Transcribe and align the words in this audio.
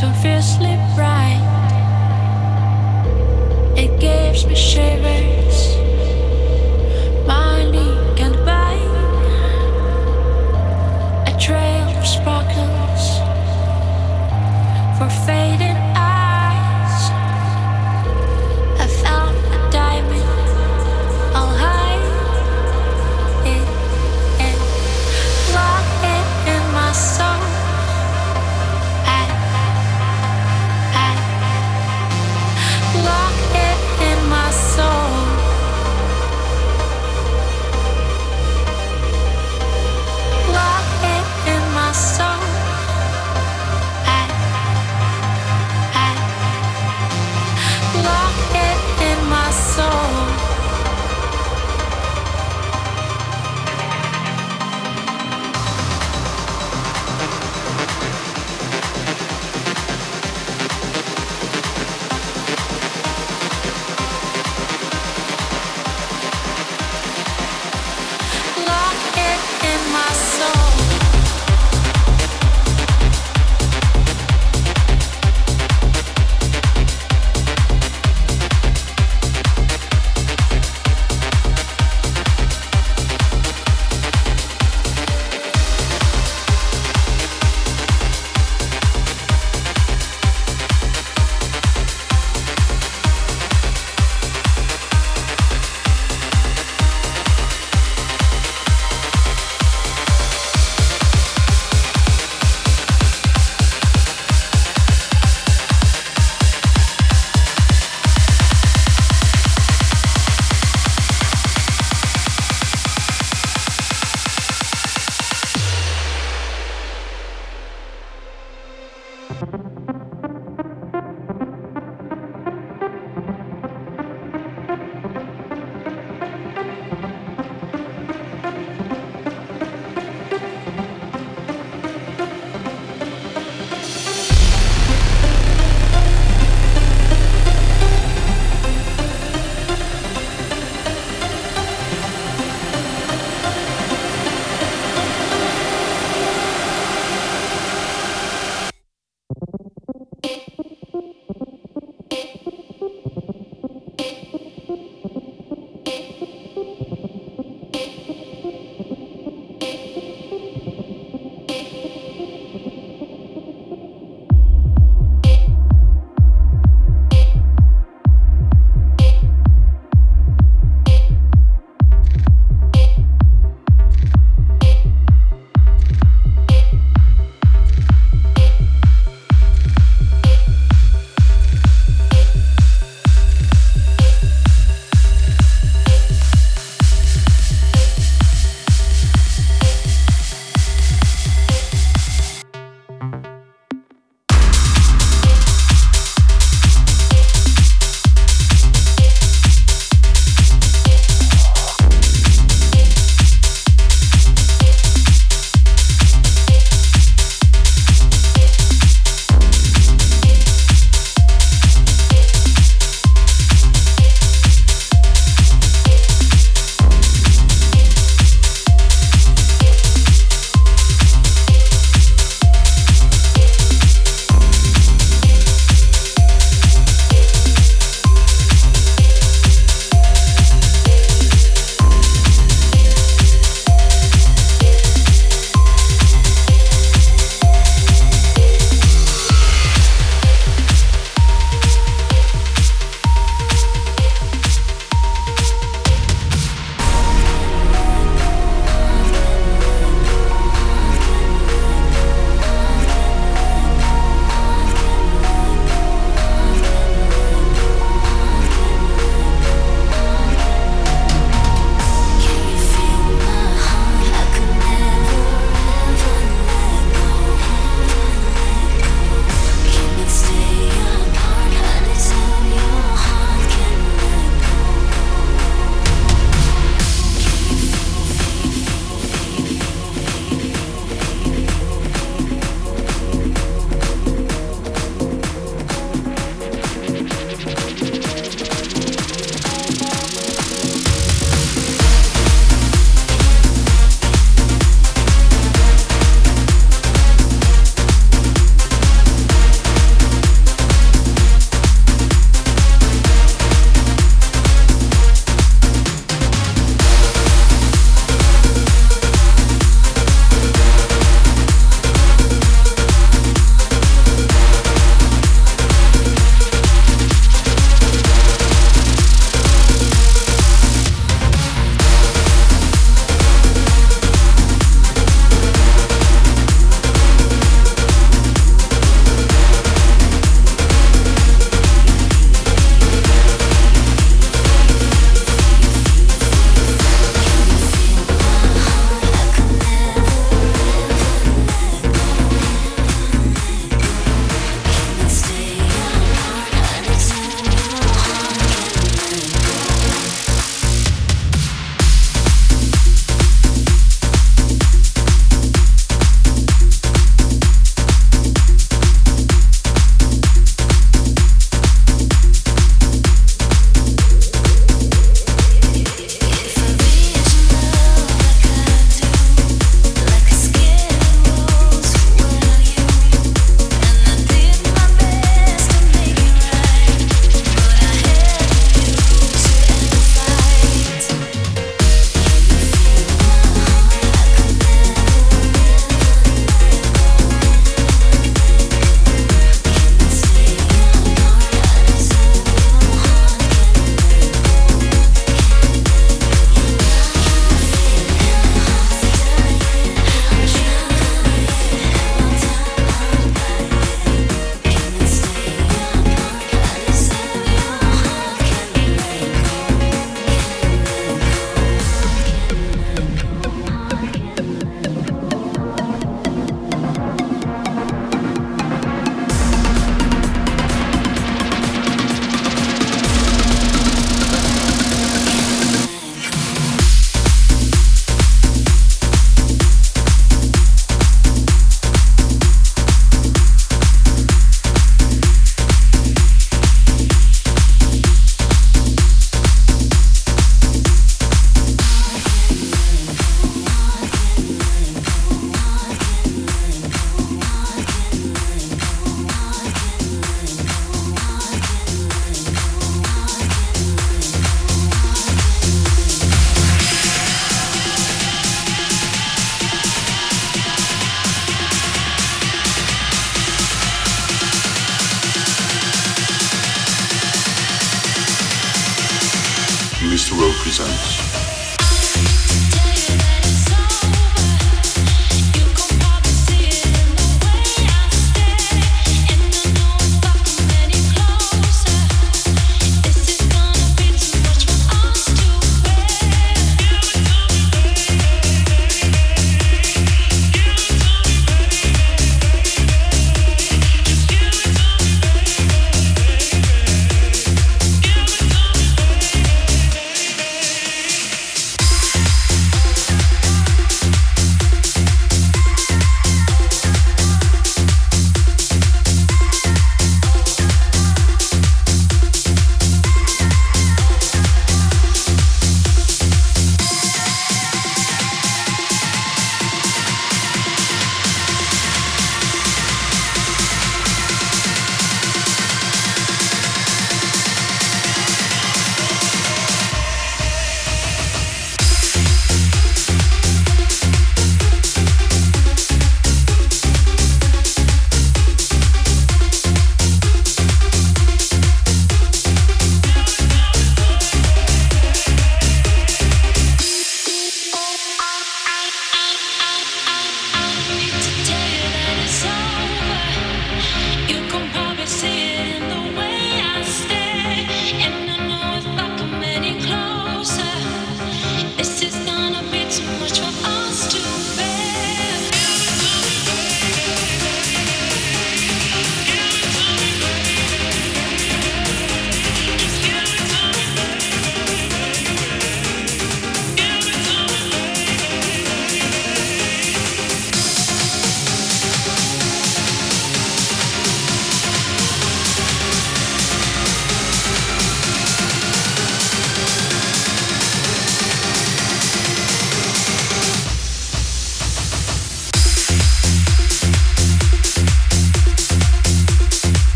so 0.00 0.12
fiercely 0.12 0.76
bright. 0.94 1.40
It 3.78 3.98
gives 3.98 4.44
me 4.44 4.54
shivers. 4.54 5.85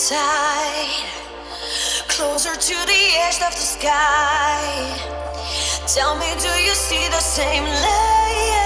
inside, 0.00 1.04
closer 2.08 2.54
to 2.54 2.74
the 2.86 3.02
edge 3.20 3.36
of 3.42 3.52
the 3.52 3.66
sky. 3.76 4.64
Tell 5.86 6.16
me, 6.16 6.24
do 6.40 6.48
you 6.62 6.72
see 6.72 7.06
the 7.10 7.20
same 7.20 7.64
light? 7.64 8.59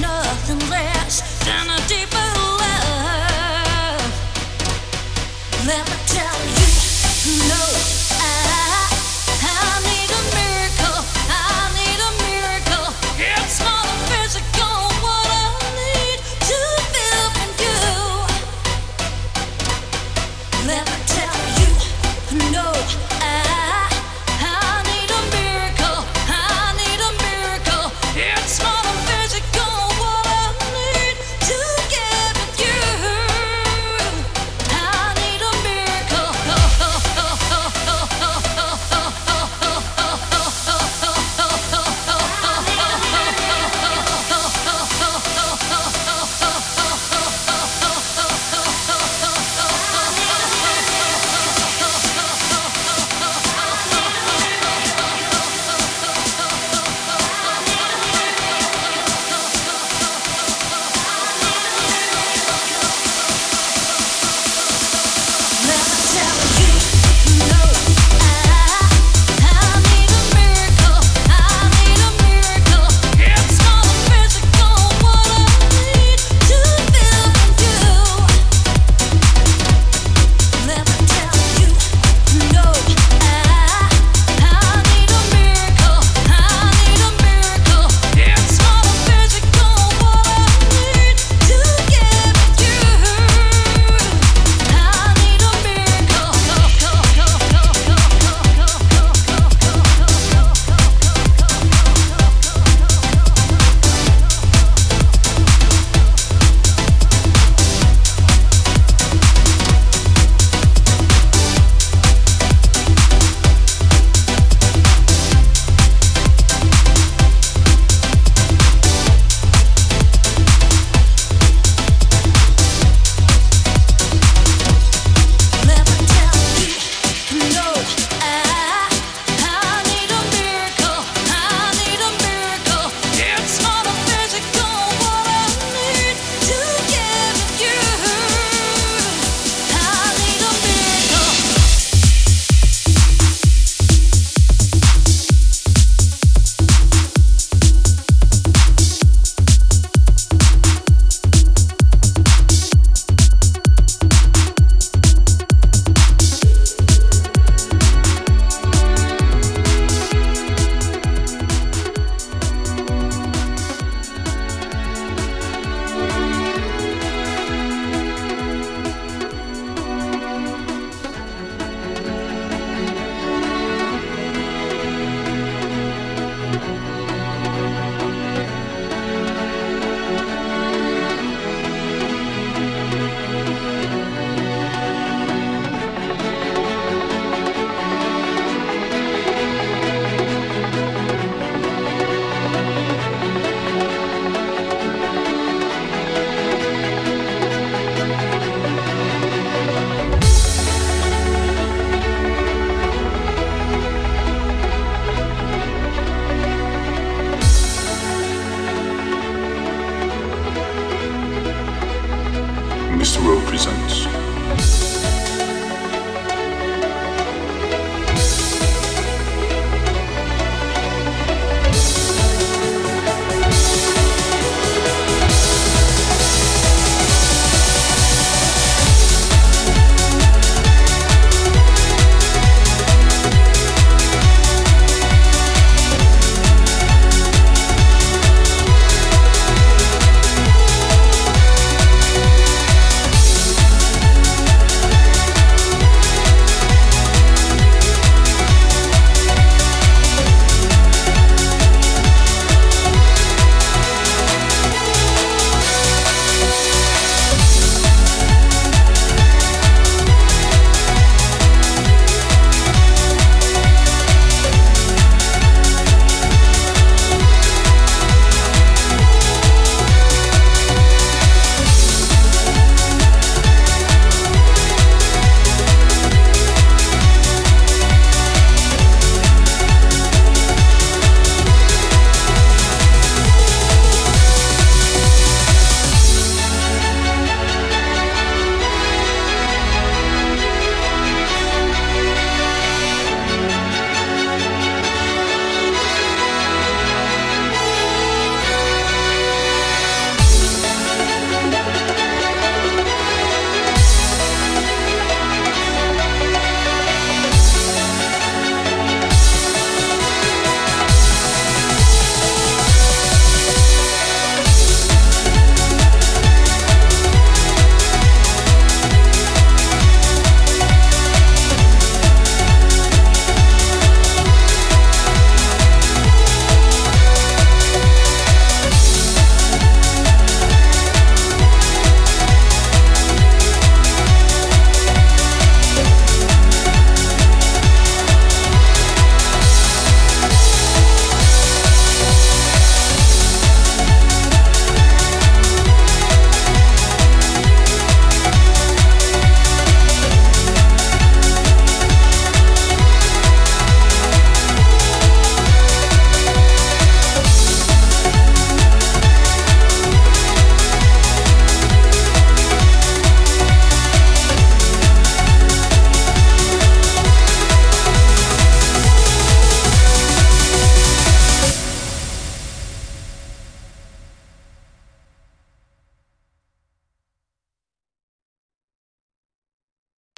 nothing 0.00 0.58
less 0.70 1.44
than 1.44 1.68
a 1.70 1.78
deep 1.88 2.13